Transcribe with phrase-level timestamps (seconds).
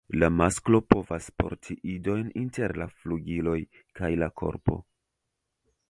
[0.21, 3.57] La masklo povas porti idojn inter la flugiloj
[4.01, 4.81] kaj la korpo.